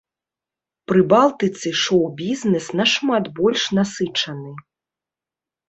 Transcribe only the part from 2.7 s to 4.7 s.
нашмат больш насычаны.